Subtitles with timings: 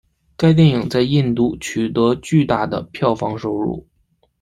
[0.35, 3.85] 该电影在印度取得巨大的票房收入。